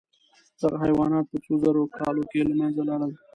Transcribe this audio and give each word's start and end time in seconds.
دغه 0.61 0.77
حیوانات 0.85 1.25
په 1.31 1.37
څو 1.43 1.51
زرو 1.63 1.81
کالو 1.97 2.23
کې 2.31 2.39
له 2.49 2.53
منځه 2.59 2.81
لاړل. 2.89 3.11